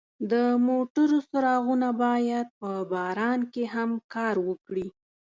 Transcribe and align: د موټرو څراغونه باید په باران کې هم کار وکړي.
د 0.31 0.33
موټرو 0.67 1.17
څراغونه 1.29 1.89
باید 2.03 2.47
په 2.59 2.71
باران 2.93 3.39
کې 3.53 3.63
هم 3.73 3.89
کار 4.13 4.35
وکړي. 4.47 4.87